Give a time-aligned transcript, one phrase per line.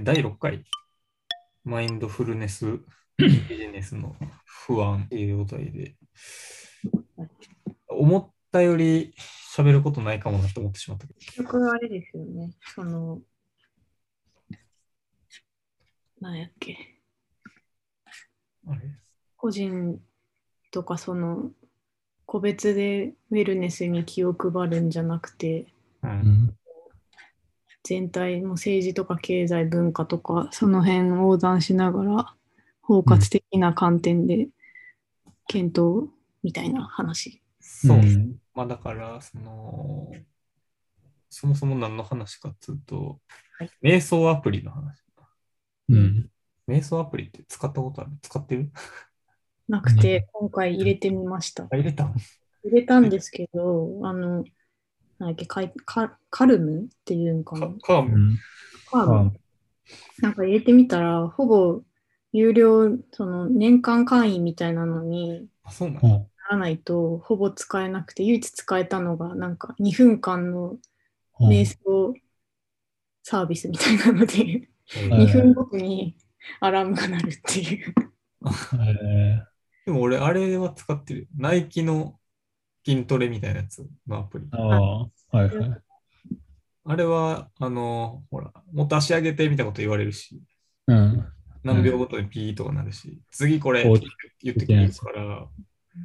[0.00, 0.64] え第6回、
[1.62, 2.80] マインドフルネス
[3.18, 4.16] ビジネスの
[4.66, 5.94] 不安っていうお題で、
[7.86, 9.14] 思ったより
[9.54, 11.18] 喋ることないかもなって思ってしまったけど。
[11.20, 12.52] 結局あれですよね。
[12.74, 13.20] その、
[16.20, 16.98] なんやっけ。
[18.66, 18.80] あれ？
[19.36, 20.00] 個人
[20.70, 21.50] とかその
[22.24, 25.66] 個別でウェルネスに気を配るんじゃなくて
[26.02, 26.08] う。
[26.08, 26.56] うんん
[27.82, 32.34] 全体も政治とか経済文化とかその辺横断しながら
[32.82, 34.48] 包括的な観点で
[35.46, 36.10] 検討
[36.42, 37.42] みたいな話。
[37.60, 37.98] そう。
[37.98, 40.10] うんまあだから、その、
[41.30, 43.20] そもそも何の話かっつうと、
[43.58, 45.02] はい瞑想アプリの話。
[45.88, 46.30] うん
[46.68, 48.10] 瞑想アプリって使ったことある？
[48.22, 48.70] 使ってる？
[49.68, 51.64] なくて今回入れてみました。
[51.64, 52.04] あ、入れた
[52.64, 54.44] 入れたんですけど、あの、
[55.20, 57.66] なんだっけ、カイカカルムっていうのかな？
[57.68, 58.14] かカーム。
[58.16, 58.38] うん。
[58.90, 59.40] カーム。
[60.22, 61.82] なんか入れてみたら、ほぼ
[62.32, 66.00] 有料、その年間会員みたいなのにあ、そうな
[66.50, 70.76] らないと、ほぼ使えなくて、唯一使えたのが、なんか2分間の
[71.40, 71.48] うん。
[71.48, 72.14] 瞑想
[73.22, 75.08] サービスみたいなので、えー。
[75.10, 76.16] はい2分ごとに
[76.60, 77.94] アラームが鳴るっていう。
[78.88, 79.42] え
[79.86, 81.20] でも俺、あれは使ってる。
[81.22, 81.26] よ。
[81.36, 82.19] ナイキの
[82.84, 84.56] 筋トレみたいなやつのアプリー。
[84.56, 85.82] ああ、はいはい。
[86.84, 90.42] あれは、あの、ほら、もっと足上げてみたいなこと言われるし、
[90.86, 91.26] うん。
[91.62, 95.46] 何秒ごとにピーとかなるし、次これ言ってくれるから、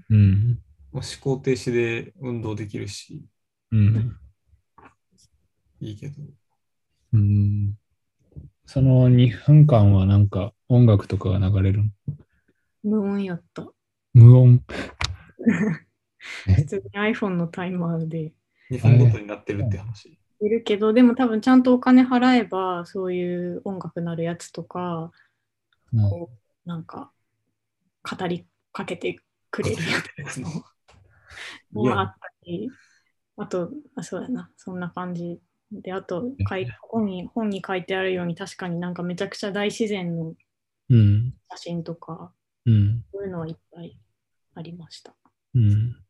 [0.09, 0.59] うん。
[0.91, 3.23] もう思考停止で運動できるし、
[3.71, 4.17] うん。
[5.79, 6.21] いいけど。
[7.13, 7.77] うん。
[8.65, 11.89] その2分間はなんか音楽とかが流れるの？
[12.83, 13.65] 無音やった。
[14.13, 14.61] 無音。
[16.47, 16.53] え？
[16.53, 18.33] 普通に iPhone のタイマーで
[18.69, 20.17] 2分ごとになってるって話。
[20.41, 25.11] いるけど、でも多分ちゃんとお金払えば、そういう音楽なるやつとか、
[25.93, 26.29] うんこ
[26.65, 27.11] うなんか
[28.03, 29.17] 語りかけて
[29.49, 29.81] くれる
[30.17, 30.49] やつの
[31.75, 32.69] いやもあったり、
[33.37, 35.39] あと、あそうやな、そんな感じ。
[35.71, 40.35] で、あと、かい本に本に書いてあるように、確かになんかめちゃくちゃ大自然の
[40.89, 41.33] うん。
[41.51, 42.31] 写真とか、
[42.65, 43.03] うん。
[43.11, 43.97] そういうのはいっぱい
[44.55, 45.13] ありました。
[45.53, 46.04] うん。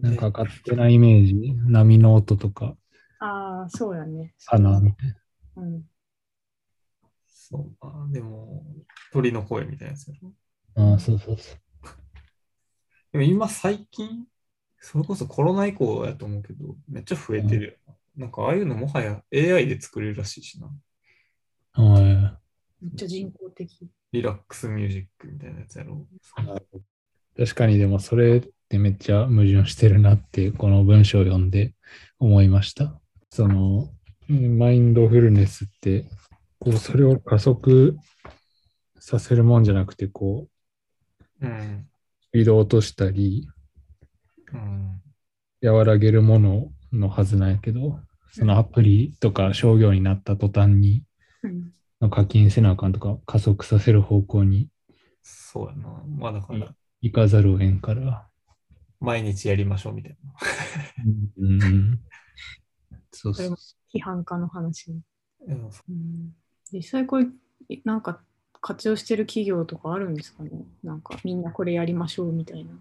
[0.00, 2.76] なんか勝手なイメージ、波の音とか、
[3.20, 4.34] ああ、そうやね。
[4.46, 5.62] 花みたいな。
[5.62, 5.84] うん。
[7.26, 8.64] そうあでも、
[9.12, 10.32] 鳥の声みたいなやつやろ。
[10.74, 11.60] ああ、そうそうそう。
[13.12, 14.24] でも今最近、
[14.78, 17.94] それこそコロナ以降やと思うけど、めっちゃ増えてるよな。
[18.16, 20.70] なんかああいうのもはや AI で作れるらしいしな。
[21.72, 22.38] は
[22.80, 23.90] めっちゃ人工的。
[24.12, 26.06] リラックスミュージックみたいなやつやろ。
[26.38, 26.80] い。
[27.36, 31.74] 確かにでもそれってめっちゃ矛盾してるなって、この文章を読んで
[32.20, 32.94] 思いました。
[33.30, 33.90] その、
[34.28, 36.04] うんマインドフルネスって、
[36.60, 37.96] こう、それを加速
[39.00, 40.46] させるもんじゃなくて、こ
[41.40, 41.88] う、うん。
[42.28, 43.48] スピー落としたり、
[44.52, 45.02] うん。
[45.68, 47.98] 和らげるもののはずなんやけど、
[48.30, 51.02] そのアプリとか商業になった途端に、
[52.00, 52.10] うん。
[52.10, 54.68] 課金せなあかんとか加速させる方向に
[55.24, 56.02] そうやな。
[56.06, 58.29] まあだから、行かざるを得んから。
[59.00, 60.32] 毎日やりましょうみたいな。
[61.38, 62.00] うんうん。
[63.12, 63.56] そうそう。
[63.94, 64.92] 批判家の話。
[65.46, 66.34] うんうん、
[66.70, 67.26] 実際これ、
[67.84, 68.20] なんか
[68.60, 70.50] 活用してる企業とかあるんですかね？
[70.84, 72.72] なんかみんなこれやりましょうみたいな。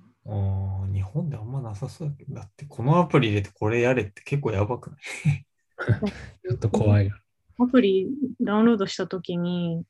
[0.94, 5.00] 日本であんまなさそうだけど、だってこのアプリ入れてこれやれって結構やばくない？
[6.44, 7.16] ちょっと怖いよ。
[7.60, 8.08] アプリ
[8.42, 9.86] ダウンロードしたときに、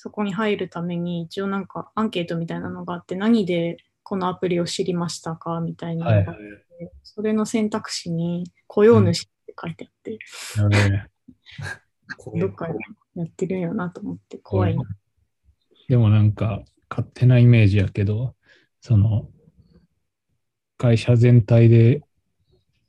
[0.00, 10.18] そこに入るために一応なんかアンケートみたいなのがあって何でこのアプリを知りましたかみたいなのがあって、それの選択肢に雇用主って書いてあって、
[12.32, 12.74] ういうどっかで
[13.16, 14.84] やってるんやなと思って怖いな。
[15.88, 18.36] でもなんか勝手なイメージやけど、
[18.80, 19.28] その
[20.76, 22.02] 会社全体で、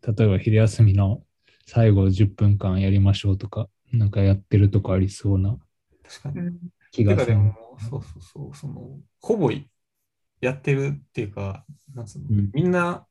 [0.07, 1.23] 例えば昼休みの
[1.65, 5.57] 最後10分間やりましょうとか、なんかやってるとこありそうな。
[6.03, 6.39] 確かに。
[6.41, 6.59] うん
[6.91, 7.56] 気がすも、
[7.89, 9.51] そうそうそう、その、ほぼ
[10.41, 13.06] やってるっていうか、なんつうの、うんみんな、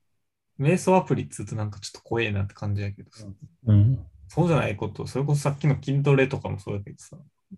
[0.58, 3.26] 瞑想アプリっつうとなんかちょっと怖えなって感じやけどさ、
[3.66, 4.04] うん。
[4.28, 7.16] そうじゃないこと、それこそさっきの筋トレとかもそうだけどさ、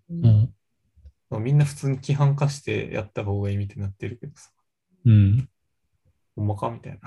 [0.09, 1.43] うん。
[1.43, 4.51] みんな普通に規範化してやった方がいいみたいになってるけどさ、
[5.05, 5.49] うん。
[6.35, 6.99] ほんまかみたいな。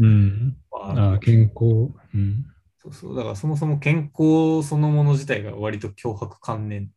[0.00, 0.56] うん。
[0.72, 1.92] まああ、健康。
[2.14, 2.46] うん。
[2.78, 6.90] そうそう、だからそもそも健康そのもの自体が割と脅迫観念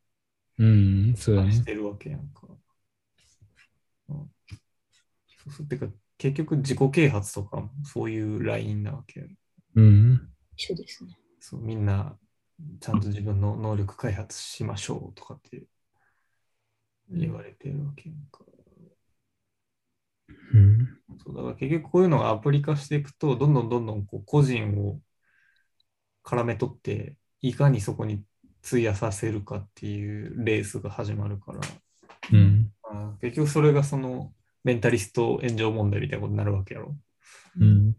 [0.58, 1.16] うん。
[1.16, 1.64] そうだねし。
[1.64, 2.48] てるわけやんか。
[4.10, 4.16] うん、
[5.28, 5.68] そうそう。
[5.68, 5.88] てか、
[6.18, 9.32] 結局自己啓発とかもそういうラインなわけやろ。
[9.76, 10.30] うん。
[10.56, 11.18] 一緒ですね。
[11.40, 12.18] そうみんな
[12.80, 15.64] ちゃんと自分の能力開発しましょうとかって
[17.12, 18.40] 言われてるわけやんか。
[20.54, 20.88] うん。
[21.24, 25.00] そうだから結局こういうのがアプリ化していくと、どんどんどんどんこう個人を
[26.24, 28.24] 絡め取って、いかにそこに
[28.68, 31.62] 費やさせるかっていうレースが始まるから、
[32.32, 32.72] うん。
[32.84, 34.34] あー結局それがその
[34.64, 36.96] メンタリスト炎上問題みたいなことになるわけやろ。
[37.60, 37.96] うん。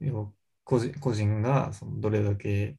[0.00, 0.30] 要は
[0.64, 2.76] 個人個人がそのどれだけ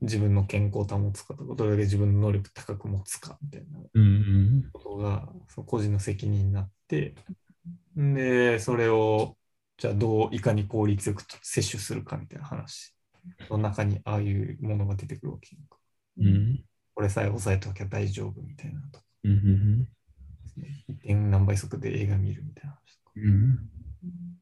[0.00, 4.70] 自分の健康を保つかとか、どれだけ自分の能力高く持つかみたいなうん。
[4.72, 7.14] ことがその個人の責任になって、
[7.96, 9.36] で、それを
[9.76, 12.94] じゃあどういかに効率よく摂取するかみたいな話
[13.50, 15.79] の中にああいうものが出てくるわけか。
[16.20, 16.64] うん。
[16.94, 19.88] これさえ抑えときゃ大丈夫みたいなとか、うん。
[21.04, 21.14] 1.
[21.30, 23.12] 何倍速で映画見るみたいな話とか。
[23.16, 23.70] うん。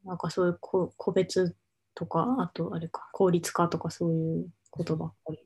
[0.05, 1.55] なんかそういうこ個別
[1.95, 5.39] とか、あとあれか、効率化とかそういうことばっかり。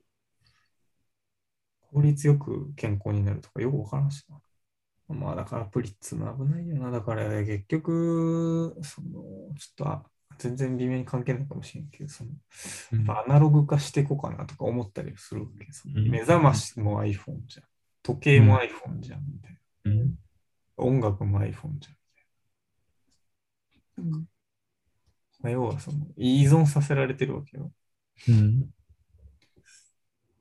[1.91, 4.39] 効率よく健康になるとかよくわからんしな。
[5.09, 6.89] まあだからアプリっつうのは危ないよな。
[6.89, 9.23] だから結局、その、ちょ
[9.71, 10.03] っとあ
[10.37, 12.31] 全然微妙に関係ないかもしれんけど、その、
[13.21, 15.71] アナログ化していこうかなとか思ったりするわけ。
[15.71, 17.65] そのうん目覚ましも iPhone じゃん。
[18.03, 19.91] 時計も iPhone じゃんみたいな。
[19.91, 20.15] うん。
[20.77, 24.05] 音楽も iPhone じゃん。
[24.05, 24.27] うん
[25.41, 27.71] まあ、要はその依存させられてるわけよ。
[28.29, 28.69] うん。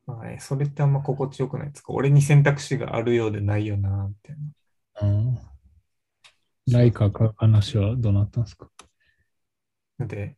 [0.05, 4.35] まあね、それってあんま心地よくないですか俺に選択肢があるようでないよな、みたい
[5.01, 5.07] な。
[5.07, 5.37] うん。
[6.71, 8.69] ライカ買う話はどうなったんですか？
[9.99, 10.37] で、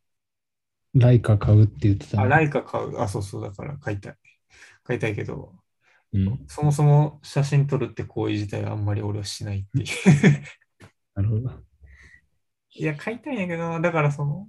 [0.96, 3.00] ライカ買うって言ってたあ、のライカ買う。
[3.00, 4.18] あ、そうそう、だから買いたい。
[4.84, 5.54] 買いたいけど、
[6.14, 6.50] うん。
[6.50, 9.90] そもそも写真撮るって行為自体はあんまり俺はしないっていう。
[11.16, 11.66] なるほど。
[12.74, 14.48] いや、買いたいんやけどな、だからその、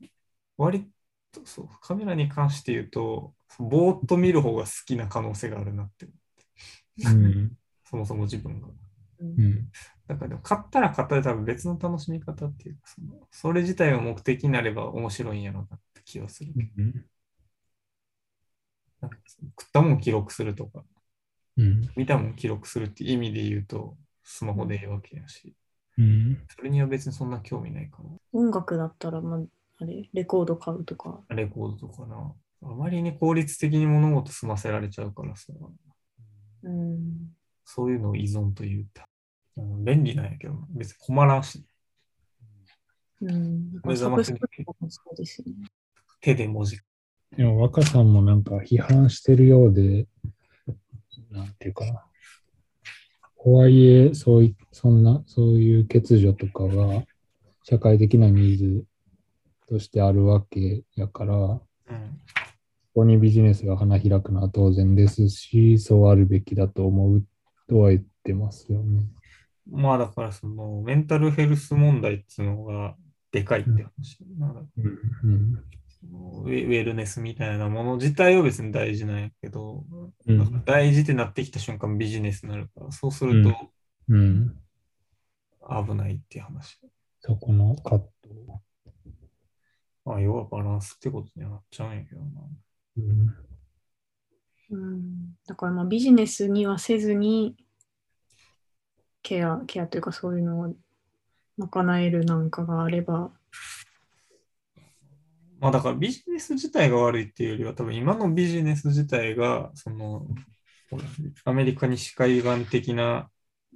[0.56, 0.90] 割
[1.32, 6.08] と、そう、カメラに関して言うと、ぼーっと見る方が好きな可能性があるなって、
[7.02, 7.56] うん。
[7.84, 8.68] そもそも自分が。
[9.20, 9.70] うん。
[10.06, 16.70] だからでも買ったら買ったで多分別の楽しみ方っていうか、そのそれ自体が目的になれば面白いんやろうなって気はするけど。
[16.78, 17.04] うん。
[19.00, 20.84] なんかその食ったもん記録するとか、
[21.56, 21.88] うん。
[21.96, 25.54] 見たもん記録するって意味で言うと、スマホでいいわけやし、
[25.98, 26.42] うん。
[26.54, 29.40] それには別にそんな興味ないから、音楽だったら、まあ、
[29.78, 31.22] あれ、レコード買うとか。
[31.30, 32.34] レコードとかな。
[32.62, 35.52] あまりに効率的に物事済ませられちゃうからさ、
[36.62, 37.34] うん。
[37.64, 39.05] そういうのを依存というか、
[39.56, 41.64] うん便利なんやけど、別に困らんし、
[43.20, 43.80] うん。
[43.84, 44.40] 目覚ましでね。
[46.20, 46.78] 手で文字。
[47.36, 50.06] でも若さんもなんか批判してるようで、
[51.30, 52.04] なんていうかな。
[53.46, 57.04] とはいえ、そうい、そんな、そういう欠如とかが
[57.62, 58.84] 社会的なニーズ
[59.68, 62.20] としてあるわけやから、こうん。
[62.92, 67.24] こにビジネスが花開くのは当然ですし、そうあるべきだと思う
[67.68, 69.04] とは言ってますよね。
[69.70, 72.96] まあだからそのメンタルヘルス問題っていうのが
[73.32, 74.18] でかいって話。
[75.22, 75.62] うん。
[75.88, 79.84] そのウェウェルネスみたいなもの自体は別に大事なんやけど、
[80.26, 83.54] うん大事ってなってきた瞬間ビジネスになるから、そうすると
[84.08, 84.56] うん。
[85.68, 86.78] 危ないっていう話。
[87.20, 88.34] そこの葛藤。
[90.04, 92.26] まあ要はバランスってことにはなっちゃうんやけどな。
[92.98, 93.34] うん。
[94.70, 95.34] うん。
[95.46, 97.56] だからまあビジネスにはせずに、
[99.26, 100.74] ケア、ケアというかそういうのを
[101.58, 103.32] 賄えるなんかがあれば、
[105.58, 110.28] まあだからビジネス自体が悪いっていうよりは多分今のビジネス自体がその
[111.44, 113.28] アメリカ西海岸的な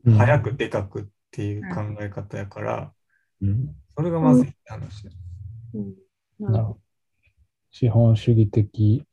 [0.05, 2.93] うん早くでかくっていう考え方やから、
[3.43, 3.75] うん。
[3.97, 5.17] それがまずいって話だよ
[5.75, 6.53] うん。
[6.53, 6.81] なるほど。
[7.73, 9.05] 資本主義的。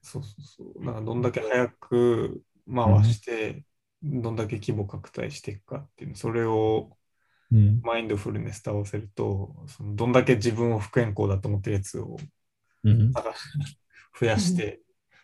[0.00, 0.86] そうそうそう。
[0.86, 2.42] だからどんだけ早く
[2.74, 3.64] 回して、
[4.02, 6.90] どんだけ規模拡大していくかっていうの、それを
[7.50, 7.80] うん。
[7.82, 12.18] マインドフルネスと合わせると、そのどんだけ自分を不健康だと思ってるやつを
[12.84, 13.12] うん。
[14.18, 14.80] 増やして、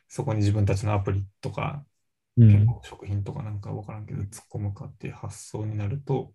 [0.08, 1.84] そこに自分たちのアプリとか、
[2.36, 2.66] うん。
[2.82, 6.32] 食品とかなんかわからんけど、突っ込むかっていう発想になると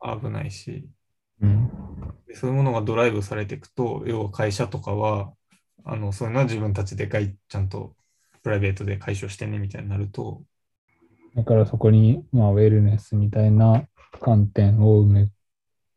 [0.00, 0.88] 危ないし、
[1.40, 1.70] うん。
[2.26, 5.32] でそういうものがドライブされていくと、要は会社とかは、
[5.84, 7.96] あのそういうのは自分たちでかいちゃんと
[8.42, 10.42] プライベートで解消してねみたいになると、
[11.36, 13.86] だからそこに、まあ、ウェルネスみたいな
[14.20, 15.28] 観点を埋め,、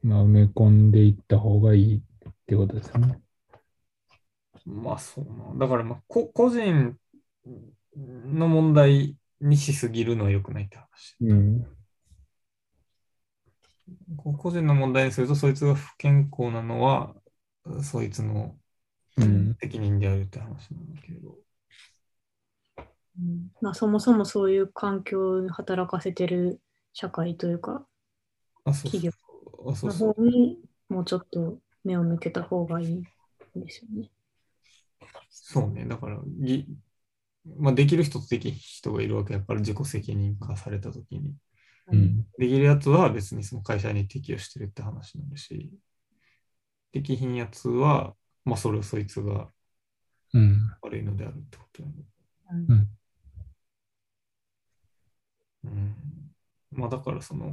[0.04, 2.01] まあ、埋め込んでいった方がいいっ
[2.48, 3.22] てことですよね。
[4.65, 5.65] まあそうな。
[5.65, 6.98] だからまあこ個人
[7.96, 11.18] の問題にしすぎるのは良くないって話。
[11.20, 11.65] うん。
[14.18, 17.15] 個人の問題にすると、そいつが不健康なのは、
[17.84, 18.58] そいつの
[19.18, 19.56] うん。
[19.62, 21.32] 責任であるって話なんだけど。
[21.32, 21.44] うん
[23.62, 26.62] まあ、そもそもそういう環境を働かせてる
[26.93, 27.86] 社会というか、
[28.65, 29.12] あ、そうそう企業
[29.72, 33.03] あそうの方にもうちょっと目を向けた方がいいん
[33.55, 34.10] ですよね。
[35.29, 35.86] そうね。
[35.86, 36.65] だから、ぎ
[37.60, 41.34] まあ、できる人とできん人がいるわけだから、自己責任化されたときに。
[41.91, 42.25] うん。
[42.38, 45.72] できるやつは別にその会社に適用してるって話になるし、
[46.91, 49.50] できひんやつは、まあ、それをそいつが
[50.34, 50.69] うん。
[50.81, 51.93] 悪いのであるってことやね。
[52.51, 52.89] うんうん
[55.72, 56.79] うん。
[56.79, 57.45] まあ、だから、その、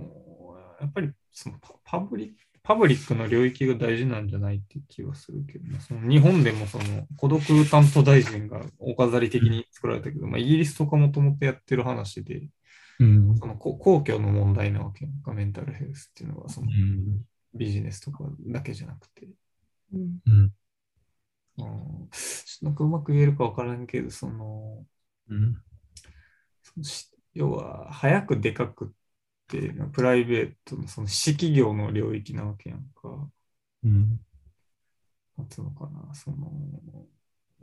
[0.81, 6.85] やっぱりそのパパブリック、パブリックの領域が大事なんじゃないって気はするけど、ね、その日本でもその
[7.16, 12.49] 孤独担当大臣がお飾り的に作られたけど、まあ、イギリスとかもともとやってる話で、
[12.99, 13.37] うん。
[13.38, 17.25] そのこ公共の問題なわけやんか、メンタルヘルスっていうのは、そのうん。
[17.54, 19.28] ビジネスとかだけじゃなくて。
[19.92, 20.52] うんうん。
[22.62, 24.85] なんかうまく言えるかわからんけど、その、
[25.28, 25.57] うん。
[26.62, 28.89] そのし要は、早くでかくっ
[29.49, 33.31] ていうのは、プライベートのその私企業の領域なわけやんか。
[33.85, 34.21] うん。
[35.37, 36.51] なんつうのかな、その、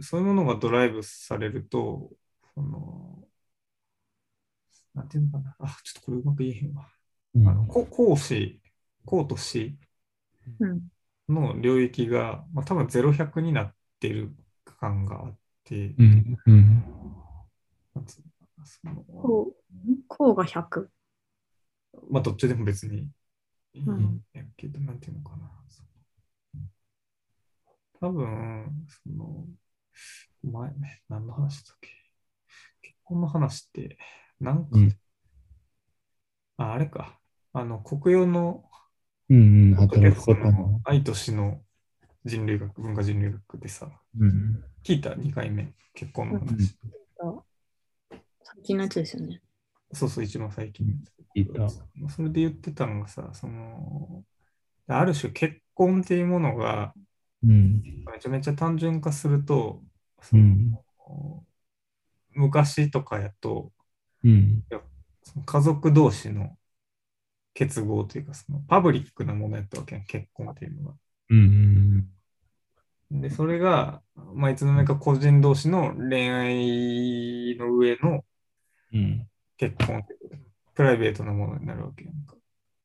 [0.02, 2.12] そういうものがドライブされると、
[2.56, 3.28] その、
[4.94, 6.90] なんていうのかな、あ、ちょっとこれうまく言えへんわ。
[7.46, 8.62] あのこ講師、
[9.06, 9.78] 講と師
[10.60, 10.90] うん
[11.30, 14.36] の領域が、まあ、多分0100になってる
[14.66, 16.38] 感があって、うん。
[16.46, 16.84] うん。
[19.08, 20.90] こう、こうが100。
[22.10, 23.10] まあ、どっちでも別に
[23.74, 25.52] いいうんんやけど、なんていうのかな。
[25.70, 25.90] その
[28.02, 29.46] 多分、その、
[30.44, 31.90] 前ね、何の話だっけ？
[32.82, 33.98] 結婚の話って、
[34.40, 34.98] なんか、うん
[36.58, 37.20] あ、あれか。
[37.54, 38.64] あの、国用の
[39.30, 39.76] うん。
[39.76, 40.82] ポッドキャスト働くことのも。
[40.86, 41.62] 愛と死の
[42.26, 44.64] 人類学、文化人類学でさ、うん。
[44.84, 46.52] 聞いた？2回目、結婚の話。
[46.52, 46.99] うん最
[48.64, 49.42] 近のやつですよね。
[49.94, 50.94] そうそう、一番最近の
[51.62, 51.82] やつ。
[52.16, 54.24] それで言ってたのがさ、その、
[54.88, 56.94] ある種結婚っていうものが
[57.44, 57.84] うん。
[58.12, 59.82] めちゃめちゃ単純化すると、
[60.22, 60.80] そのうん。
[62.34, 63.72] 昔とかやと、
[64.24, 64.64] うん。
[65.24, 66.58] その家族同士の
[67.54, 70.96] 結合というか、そのパブリックなものやったわけやん、結婚っていうのが。
[71.30, 72.10] うん。
[73.12, 78.24] で、それが、まあ、いつの間にか個人同士の恋愛の上の
[78.94, 79.30] うん。
[79.58, 80.04] 結婚
[80.76, 82.36] プライベートなものになるわけやんか。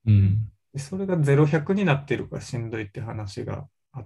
[0.07, 0.51] うん。
[0.73, 4.05] でそれが0100になってるからしんどいって話があ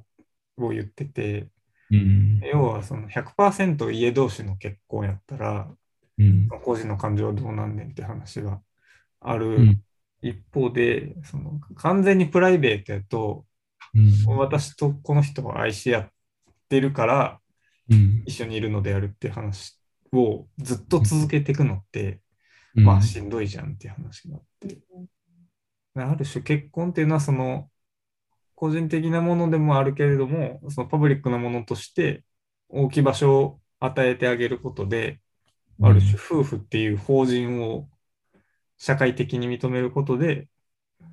[0.59, 1.49] を言ってて、
[1.90, 2.49] うん。
[2.52, 5.71] 要はその100%家同士の結婚やったら、
[6.19, 6.52] うん。
[6.64, 8.62] 個人の感情はどうなんねんって話が
[9.21, 9.83] あうるん。
[10.23, 13.47] 一方で、その完全にプライベートやと、
[13.95, 14.38] うん。
[14.38, 16.12] 私とこの人を愛し合っ
[16.69, 17.40] てるから
[17.88, 18.25] うん。
[18.26, 19.78] 一緒にいるのであるって話
[20.12, 22.21] をずっと続けていくのって、
[22.75, 22.85] うん。
[22.85, 24.79] まあしんどいじゃんっていう話があって。
[25.95, 27.69] ある種結婚っていうのはその
[28.55, 32.25] 個人的なものでもあるけれども、そのパブリックなものとして
[32.69, 35.21] 大きい場所を与えてあげることで、
[35.81, 37.88] ある種夫婦っていう法人を
[38.77, 40.49] 社会的に認めることで、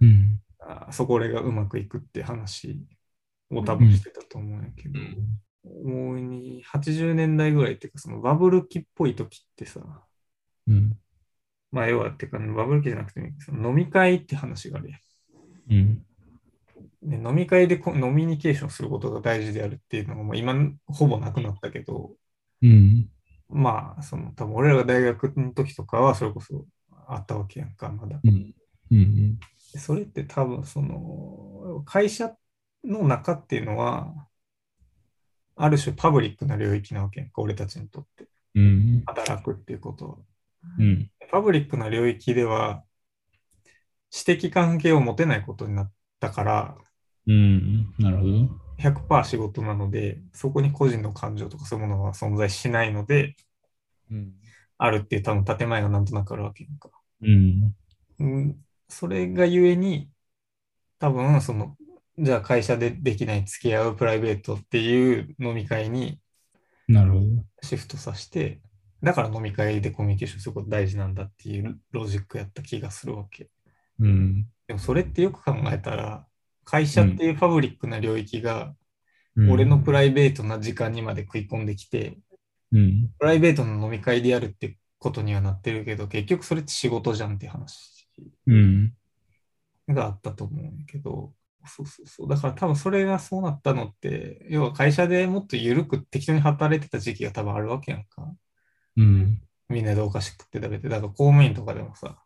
[0.02, 0.40] うん。
[0.60, 2.84] あそこがうまくいくって話
[3.52, 5.00] を多分してたと思うんやけど、
[5.84, 9.82] もうに80年代ぐらいっていうか、そのバブル期っぽい時ってさ、
[10.68, 10.98] うん。
[11.72, 15.00] まあ要はっていうか、バブル期じゃなくて、その飲み会って話があるやん。
[15.72, 16.06] うん。
[17.04, 20.56] で飲み会でこノミニケーションすることが大事であるっていうのが、まあ、今
[20.88, 22.12] ほぼなくなったけど、
[22.62, 23.10] うん。
[23.50, 26.66] まあ、その多分俺らが大学の時とかはそれこそ
[27.08, 28.20] あったわけやんか、まだ。
[28.24, 28.54] うん。
[28.92, 29.40] うん。
[29.74, 32.36] でそれって多分その会社
[32.84, 34.14] の中っていうのは、
[35.56, 38.28] ある種パブリックな領域なわけやんか、俺たちにとって。
[38.56, 39.04] うん。
[39.06, 40.16] 働くっていうことは。
[40.80, 41.10] うん。
[41.32, 42.84] パブリックな領域では、
[44.10, 46.78] 私的関係を持てないことになったから、
[47.28, 47.94] うん。
[47.98, 48.32] なるほど。
[48.78, 53.36] 100%仕事なので、そこに個人の感情とかそういうものは存在しないので、
[54.12, 54.34] うん。
[54.78, 56.90] あるっていう多分建前がなんとなくあるわけやんか。
[57.22, 57.76] うん。
[58.20, 58.56] うん、
[58.88, 60.10] それがゆえに、
[61.00, 61.76] 多分その、
[62.18, 66.20] じゃあ会社でできない付き合うプライベートっていう飲み会に
[66.88, 67.26] なるほど。
[67.62, 68.62] シフトさせて、
[69.02, 73.50] だから飲み会でコミュニケーションすること大事なんだっていうロジックやった気がするわけ。
[74.00, 74.48] うん。
[74.68, 76.28] でもそれってよく考えたら、
[76.64, 78.76] 会社っていうパブリックな領域が、
[79.36, 82.18] うん俺のプライベートな時間にまで食い込んできて、
[82.72, 83.10] うん。
[83.20, 88.08] プライベートの飲み会でやるってことにはなってるけど、結局それって仕事じゃんって話
[88.48, 88.94] うん。
[89.90, 91.34] があったと思うんやけど、
[91.68, 92.28] そうそうそう。
[92.28, 98.32] だから多分それがそうなったのって、要は会社でもっと緩く適当に働いてた時期が多分あるわけやんか。
[98.98, 99.42] うん。
[99.70, 100.90] みんなでお菓子食って食べて。
[100.90, 102.18] だから公務員とかでもさ、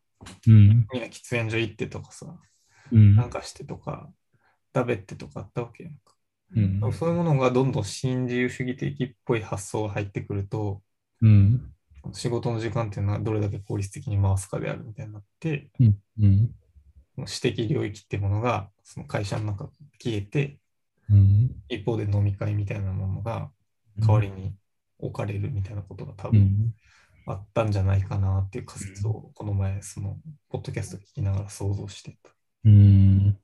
[0.47, 0.87] うん。
[0.93, 2.37] みんな喫煙所行ってとかさ、
[2.91, 3.15] うん。
[3.15, 4.09] なんかしてとか、
[4.75, 6.15] 食べてとかあったわけやんか。
[6.55, 6.93] うん。
[6.93, 10.81] そういうものがどんどん新自由主義的っぽい発想が入ってくると、
[11.21, 11.73] うん。
[12.13, 15.97] 仕事の時間っていうのはどれだけ効率的に回すかであるみたいになって、うん。
[16.21, 16.55] うん。
[17.19, 19.69] その私的領域っていうものがその会社の中
[20.01, 20.59] 消えて、
[21.09, 21.51] うん。
[21.67, 23.51] 一方で飲み会みたいなものが
[23.99, 24.55] 代わりに
[24.99, 26.73] 置かれるみたいなことが多分うん。
[27.25, 30.17] あったんじゃないかなっていう仮説をこの前、その
[30.49, 32.29] ポッドキャスト聞きながら想像してた。
[32.65, 33.37] うん。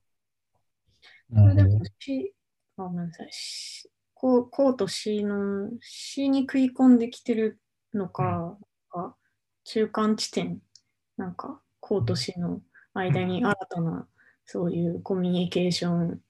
[1.33, 1.85] それでもなるほど。
[2.77, 3.29] ごめんなさい。
[4.13, 7.59] こう、こうと C の C に食い込んできてる
[7.93, 8.57] のか、なん
[8.89, 9.15] か
[9.65, 10.59] 中間地点、
[11.17, 12.61] なんか、こうと C の
[12.95, 14.07] 間に新たな、
[14.45, 16.21] そういうコミュニケーション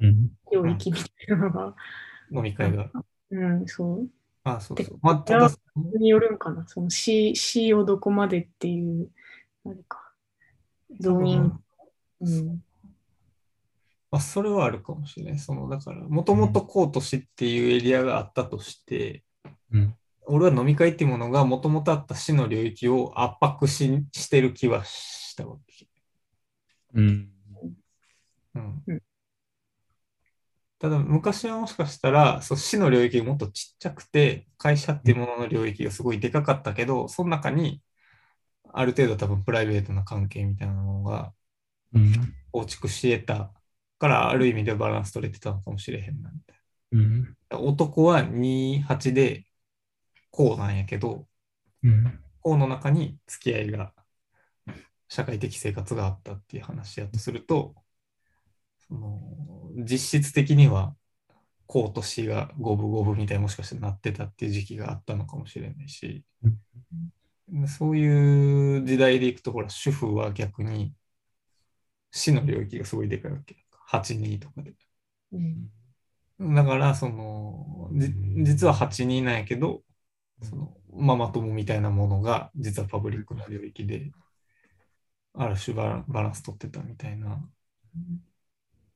[0.00, 0.30] うん。
[0.52, 1.74] 領域みたいなのが、
[2.32, 2.90] 飲み会が。
[3.30, 4.08] うん、そう。
[4.44, 4.98] あそうそう。
[5.00, 5.50] まあ、ただ、
[5.98, 6.66] によるんかな。
[6.66, 9.10] その C, C をどこまでっていう、
[9.64, 10.12] あれか。
[11.00, 11.58] 動員。
[12.20, 12.62] うん。
[14.10, 15.38] まあ、それはあるかもしれない。
[15.38, 19.24] その、だから、もともとこうとしっていうエリアがあったとして、
[19.70, 19.94] うん。
[20.26, 25.86] 俺は飲み会っていうものがもともとあった死の領域を圧迫ししてる気はしたわけ。
[26.94, 27.28] うん。
[28.54, 29.02] うんうん
[30.78, 37.80] ただ昔はもしかしたらそう死の領域がもっとちっちゃくて会社っていうものの領域がすごいでかかったけどその中に
[38.72, 41.34] ある程度多分プライベートな関係みたいなものが
[41.92, 42.34] うん。
[42.52, 43.52] 構築し得た
[43.98, 46.58] からある意味でバランス取れてたのかもしれへんなみたい
[46.92, 47.36] うん。
[47.50, 49.44] な男は28で
[50.32, 51.28] こうなんやけど
[51.84, 52.18] うん。
[52.40, 53.92] こうの中に付き合いが
[55.08, 57.74] 社会的生活があったっていう話やとすると
[58.88, 59.20] その
[59.76, 60.94] 実質的には
[61.66, 66.24] こうとしが五分五分みたいにもしかしてなってたっていう時期があったのかもしれないし、
[67.66, 70.94] そういう時代でいくとほら主婦は逆に
[72.10, 74.74] 死の領域がすごいでかいわけ8人とかで
[75.32, 76.54] うん。
[76.54, 78.12] だからそのじ
[78.44, 79.82] 実は8人なんやけど
[80.42, 84.10] そのママ友みたいなものが実はパブリックな領域で
[85.34, 87.40] ある種バラバランス取ってたみたいな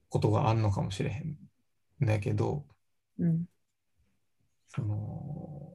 [0.09, 1.37] ことがあんのかもしれへん
[2.01, 2.65] だけど
[3.19, 3.47] うん。
[4.69, 5.73] その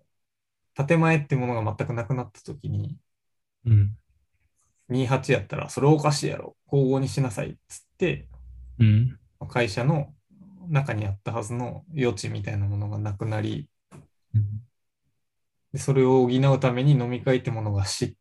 [0.88, 2.98] 建前ってものが全くなくなった時に
[3.66, 3.98] うん。
[4.90, 8.28] 28やったらそれおかしいやろ交互にしなさいっつって
[8.80, 9.18] うん。
[9.48, 10.14] 会社の
[10.70, 13.68] 中にあったはずの余地みたいなものがなくなり
[15.74, 18.18] でそれを補うために飲み会ってものが死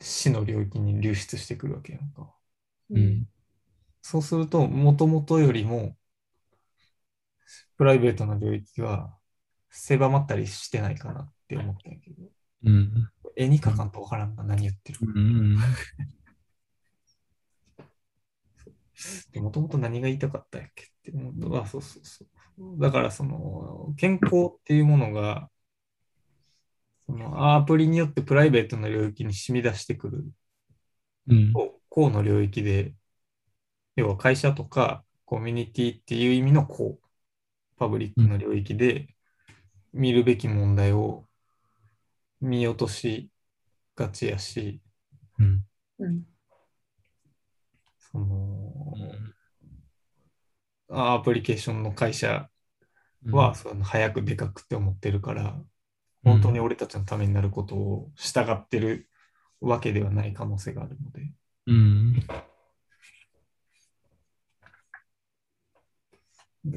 [0.00, 2.34] 死の領域に流出してくるわけやんか。
[2.90, 3.28] うん。
[4.02, 5.96] そうすると、もともとよりも、
[7.76, 9.16] プライベートな領域は
[9.70, 12.16] 狭まったりしてないかなって思ったんやけど、
[12.64, 13.08] うん。
[13.36, 15.06] 絵に描かんとわからんな、何言ってるか。
[15.06, 15.56] うん。
[19.32, 22.78] でもともと何が言いたかったんやっけって思うと、あ、そうそうそう。
[22.80, 25.50] だから、その、健康っていうものが、
[27.10, 30.24] そのアプリによってプライベートな領域に染み出してくる
[31.28, 31.52] うん。
[31.52, 32.94] こうの領域で、
[33.96, 37.06] 要は会社とかコミュニティっていう意味のこう、
[37.78, 39.08] パブリックの領域で
[39.92, 41.26] 見るべき問題を
[42.40, 43.28] 見落とし
[43.96, 44.80] がちやし、
[45.40, 45.64] うん。
[45.98, 46.22] うん。
[47.98, 48.94] その、
[50.90, 52.48] アプリケーションの会社
[53.32, 55.60] は、その早くでかくって思ってるから、
[56.22, 59.08] 本当に俺たちのためになることを従ってる
[59.60, 61.32] わけではない可能性があるので、
[61.66, 62.22] うん。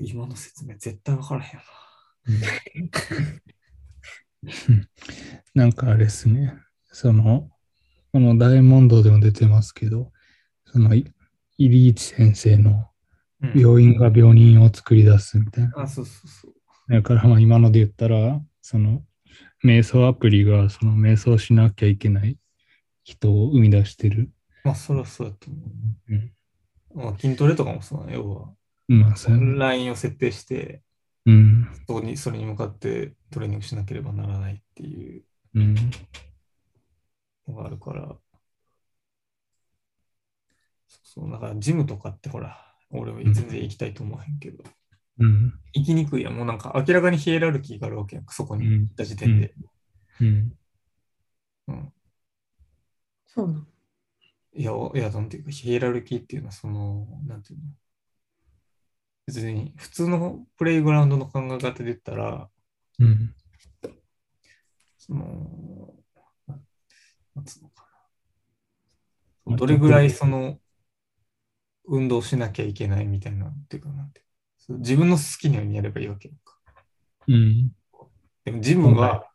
[0.02, 1.64] 今の説明絶対分からへんな。
[5.54, 6.54] なんかあれですね。
[6.86, 7.50] その、
[8.12, 10.12] このダイヤモンドでも出てますけど、
[10.66, 11.12] その、い
[11.58, 12.90] イリーチ先生の
[13.42, 15.82] うん病院が病人を作り出すみたいな。
[15.82, 16.54] あ、そうそうそう。
[16.88, 19.04] だからまあ今ので言ったら、その、
[19.64, 22.38] 瞑想アプリがその瞑想しなきゃいけない
[23.04, 24.32] 人を生み出してる。
[24.64, 25.58] まあ、それはそうだと思
[26.10, 26.34] うん。
[26.92, 26.98] う。
[27.00, 28.56] まあ、筋トレとかもそうだね、要は。
[28.88, 30.84] まあ、そうやねラインを設定して、
[31.26, 31.68] うん。
[31.88, 35.24] そこにそれに向かってトレーニングしなければならないっていう
[35.54, 35.76] うん。
[37.48, 38.18] のがあるから。
[40.88, 42.58] そうそう、だからジムとかってほら、
[42.90, 44.64] 俺は全然行きたいと思わへんけど、
[45.20, 45.54] うん。
[45.74, 46.34] 行きにくいやん。
[46.34, 49.54] もうなんか明らかにヒエラルキーがあるわけやそこに行った時点で。
[50.22, 50.28] うん。
[51.68, 51.94] うん
[53.26, 53.66] そうなの。
[54.56, 57.66] いや、おいや、なんていうか、ヒエラルキーっていうのは、その、なんていうの、
[59.26, 62.50] 別に普通のプレイグラウンドの考え方で言ったら、
[63.00, 63.34] うん。
[65.00, 65.96] その、
[67.36, 67.88] なんつうのか
[69.48, 69.58] な。
[69.58, 70.60] どれぐらいその、
[71.86, 74.23] 運動しなきゃいけないみたいな、っていうかなんて
[74.70, 76.36] 自分の好きなようにやればいいわけよ。
[77.28, 77.72] うん。
[78.46, 79.30] でもジムは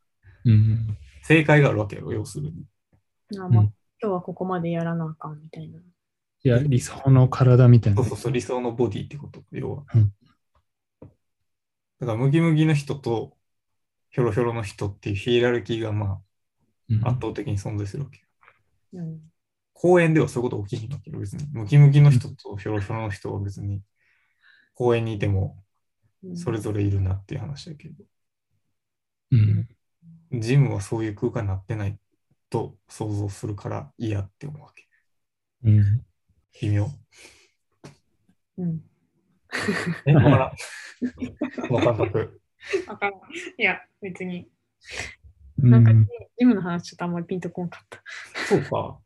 [0.44, 0.96] うん。
[1.22, 2.64] 正解があるわけよ、要するに。
[3.38, 5.80] あまあうん今日はここまでやらなあかんみたいな。
[5.80, 8.08] いや、理想の体みたいなそう。
[8.10, 9.84] そうそう、理想のボディってこと、要は。
[9.92, 10.12] うん
[11.98, 13.36] だから、ムキムキの人と、
[14.10, 16.20] ヒョロヒョロの人っていうヒエラルキーが、ま
[16.88, 18.24] うんあ、圧倒的に存在するわけよ。
[18.92, 19.20] うん。
[19.72, 21.44] 公園ではそういうこと起きひんわけよ、別に。
[21.52, 23.82] ムキムキの人とヒョロヒョロの人は別に、
[24.78, 25.56] 公園にいても、
[26.22, 28.04] うんそれぞれいるなっていう話だけど、
[29.32, 29.68] うん。
[30.40, 31.98] ジムはそういう空間になってない
[32.48, 34.88] と想像するから嫌って思うわけ。
[35.64, 36.04] うん。
[36.60, 36.88] 微妙？
[38.58, 38.80] うん。
[40.06, 40.50] え、わからん。
[41.68, 42.40] この感覚。
[42.86, 43.20] わからん。
[43.58, 44.48] いや、別に。
[45.58, 45.92] うんなんか、
[46.38, 48.00] ジムの話ちょっとあんまりピンとこんかった。
[48.48, 48.68] そうか。
[48.70, 49.00] こ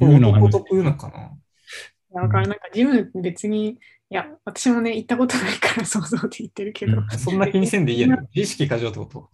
[0.00, 1.18] れジムの話男特有なのかな？
[1.18, 2.48] いや、わからん。
[2.50, 3.78] なんかジム別に、
[4.10, 8.10] いや、私もね、行ったことないから 想像で言ってるけど、うんそんな気にせんでいいやん。
[8.10, 9.30] 自意識過剰ってこと？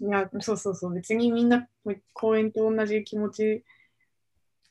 [0.00, 1.68] いや、そうそうそう、別にみんな
[2.12, 3.64] 公園と同じ気持ち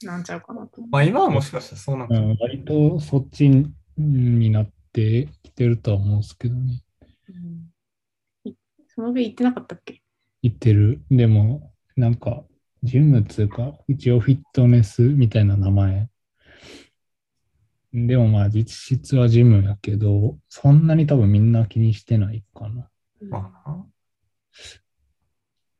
[0.04, 2.32] なんちゃうかなと思まあ今はもしかしたらそうなんかも。
[2.32, 3.50] うん割とそっち
[3.98, 6.82] になってきてるとは思うんですけどね。
[7.30, 7.32] う。
[7.32, 8.56] うん、い
[8.88, 10.02] その上行ってなかったっけ？
[10.42, 11.02] 言ってる。
[11.10, 12.44] でも、なんか、
[12.84, 16.10] ジムっつうか、一応フィットネスみたいな名前。
[17.93, 22.89] でもまあ実質はジムやけど、そんなに多分みんな気にしてないかな。
[23.29, 23.86] まあ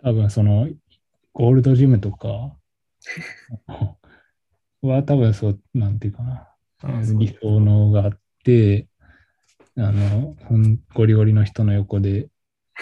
[0.04, 0.70] 多分その、
[1.34, 2.56] ゴールドジムとか
[4.84, 6.50] は多分そう、なんていうかな。
[7.18, 8.88] 理想のがあって、
[9.76, 10.36] あの、
[10.94, 12.30] ゴリゴリの人の横で、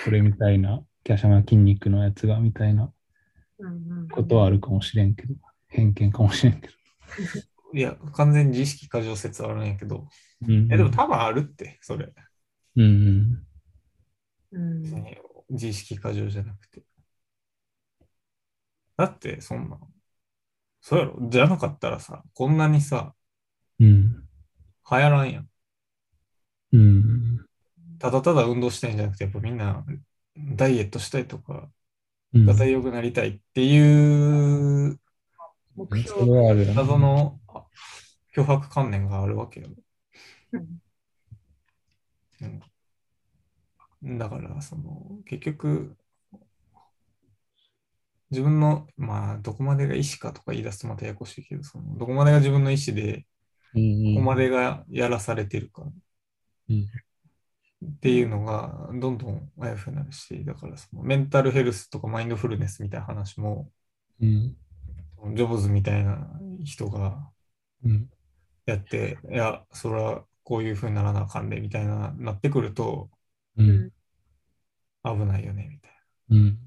[0.04, 2.92] これみたいな、華奢な筋肉のやつがみたいな
[4.12, 5.36] ことはあるかもしれんけど、
[5.68, 6.74] 偏見かもしれんけど。
[7.74, 10.08] いや、完全に自意識過剰説はあるんやけど、
[10.42, 12.12] うんいやでも多分あるって、それ。
[12.76, 13.46] うん
[14.52, 15.06] うん
[15.50, 16.84] 自意識過剰じゃなくて。
[18.98, 19.80] だって、そんな、
[20.82, 21.18] そうやろ？
[21.30, 23.14] じゃなかったらさ、こんなにさ、
[23.80, 23.88] うん。
[23.88, 24.12] うん。
[24.90, 25.50] 流行らんやん。
[26.74, 27.46] うん。
[28.00, 29.86] ただただ運動したいんじゃなくて、やっぱみんな
[30.56, 31.70] ダイエットしたいとか、
[32.34, 32.46] うん。
[32.46, 35.00] がたい良くなりたいっていう
[35.76, 36.74] 目そ標。
[36.74, 37.40] 謎の
[38.38, 39.68] あ脅迫観念があるわけよ。
[40.54, 40.82] うん
[44.04, 45.96] うん、だから、その、結局、
[48.32, 53.26] 自分の、まあ、どこまでが意思かとか言い出すとまたややこしいけど、そのどこまでが自分の意思で、
[53.76, 55.84] うんどこまでがやらされてるか
[56.70, 56.88] うん
[57.84, 63.70] っていうのがどんどんあやふやになるし、だからそのメンタルヘルスとかマインドフルネスみたいな話も、
[64.22, 64.56] うん。
[65.36, 66.28] ジョブズみたいな
[66.64, 67.18] 人が
[67.84, 68.10] うん。
[68.72, 73.10] やって、いや、それはこういうふうにならなあかんでみたいな、なってくると
[73.58, 73.92] うん。
[75.04, 75.92] 危ないよねみたい
[76.30, 76.60] なうん。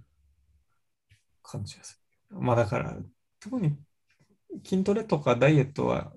[1.42, 2.40] 感じがする。
[2.40, 2.96] まあだから、
[3.40, 3.76] 特に
[4.64, 6.12] 筋トレとかダイエットは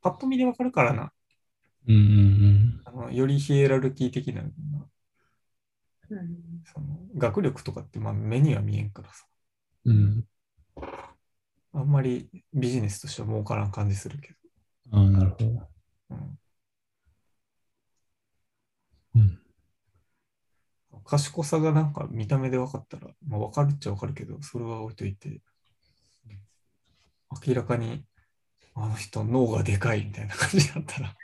[0.00, 1.12] パッと見でわかるからな。
[1.88, 1.94] うん。
[1.94, 2.80] うん。
[2.84, 4.50] あのよりヒエラルキー的な、うん
[6.64, 9.26] その学力とかってまあ目には見えんからさ。
[9.84, 10.24] うん。
[11.72, 14.34] あんまりビジネスとしては儲からん感じするけ
[14.90, 15.44] ああ、なるほど。
[15.46, 15.68] ど。
[16.10, 16.38] うん
[19.14, 19.38] うん。
[21.04, 25.40] 賢さがなんか見た目で分かったら、まあ、分かるっちゃ分かるけど、それは置いといて、
[27.46, 28.04] 明らかに
[28.74, 31.14] あの人脳がでかいみたいな感じだったら、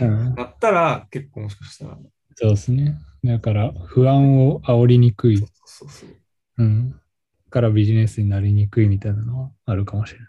[0.00, 1.98] うんだったら結構もしかしたら、
[2.34, 2.96] そうですね。
[3.24, 5.38] だから、不安を煽りにくい。
[5.38, 6.08] そうそう。
[6.58, 7.00] うん。
[7.50, 10.20] からビジネスになりにくいみたいなのはあるかもしれ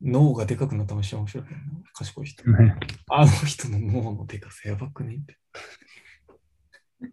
[0.00, 2.44] 脳がでかくなったらめっちゃ面白いけどな、賢い人。
[3.10, 5.36] あの人の脳のでかさやばくねみたい
[7.00, 7.08] な。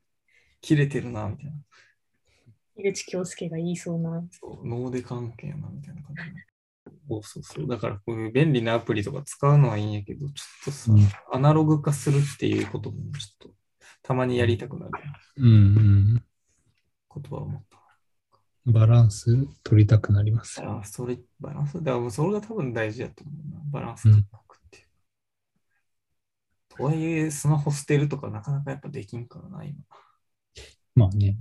[0.62, 1.52] 切れてるな、みたいな。
[2.78, 4.24] 井口京介が言いそうな。
[4.32, 6.22] そう脳で関係やな、みたいな感じ。
[7.08, 7.68] そうそうそう。
[7.68, 13.56] だからこういう便利なアプリとか使うのはいいんやけど、ちょっとさ、うんアナログ化するっていうこともちょっと
[14.02, 14.92] たまにやりたくなる
[15.38, 16.24] うん
[17.08, 17.65] ことは思。
[18.66, 20.60] バランス取りたくなります。
[20.64, 23.62] あそれ、バランス、だからそれが多分大事だと思うな。
[23.72, 24.86] バランス取っておくっていう。
[26.78, 29.76] とはいえ、スマホ捨てるとかなかなかやっぱできんからな、今。
[30.96, 31.38] まあね。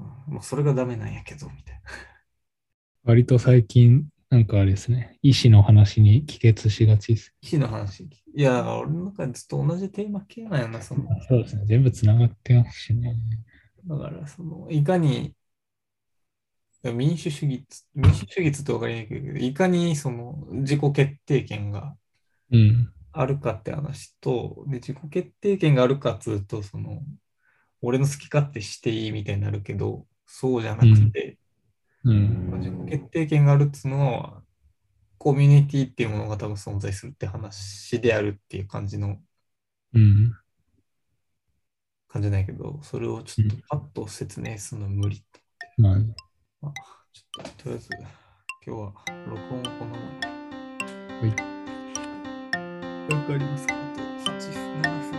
[0.00, 1.82] うん、もうそれがダメなんやけど、みたいな。
[3.04, 5.18] 割と最近、なんかあれですね。
[5.22, 7.34] 医師の話に帰結しがちです。
[7.42, 8.04] 火の話？
[8.36, 11.04] いや、俺の中でずっと同じテーマ系なんやな、その。
[11.28, 11.66] そうですね。
[11.66, 13.14] 全部つながってますしね。
[13.86, 15.34] だから、その、いかに、
[16.92, 21.96] 民主主義つ、民主主義っつってわかりにくいけど、いかにその自己決定権が
[22.50, 22.92] うん。
[23.12, 27.00] あるかって話と、で、自己決定権があるかっつうと、その、
[27.80, 31.38] 俺の好き勝手していいみたいになるけど、そうじゃなくて、
[32.04, 32.50] うん。
[32.58, 34.42] 自己決定権があるっつうのは、
[35.18, 39.18] コミュニティっていうものが多分存在するって話であるっていう感じの
[39.92, 40.36] うん。
[42.08, 45.40] 感じないけど、それをちょっとパッと説明するの無理と。
[45.78, 46.14] まあ、ま
[46.66, 46.72] あ
[47.12, 47.88] ちょっととりあえず、
[48.66, 48.92] 今日は
[49.28, 50.32] 録音をこのままん。
[51.20, 51.30] はい。
[53.12, 53.74] わかりますか？
[53.74, 54.00] あと
[54.30, 55.13] 8分、7分。